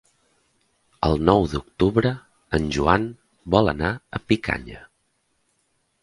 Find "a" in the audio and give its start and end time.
4.19-4.23